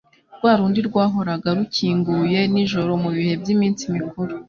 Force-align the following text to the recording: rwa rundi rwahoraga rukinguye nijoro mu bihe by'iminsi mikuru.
rwa 0.37 0.51
rundi 0.57 0.79
rwahoraga 0.89 1.49
rukinguye 1.57 2.39
nijoro 2.51 2.91
mu 3.03 3.09
bihe 3.15 3.33
by'iminsi 3.41 3.83
mikuru. 3.95 4.33